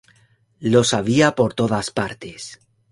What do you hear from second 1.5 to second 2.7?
todas partes.